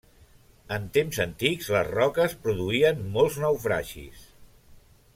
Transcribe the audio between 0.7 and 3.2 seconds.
En temps antics les roques produïen